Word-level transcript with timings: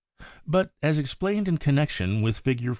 But, 0.47 0.73
as 0.81 0.97
explained 0.97 1.47
in 1.47 1.59
connection 1.59 2.23
with 2.23 2.39
Fig. 2.39 2.67